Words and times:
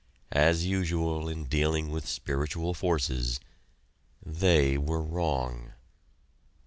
As 0.33 0.65
usual 0.65 1.29
in 1.29 1.43
dealing 1.45 1.91
with 1.91 2.07
spiritual 2.07 2.73
forces, 2.73 3.39
they 4.25 4.75
were 4.75 5.03
wrong! 5.03 5.73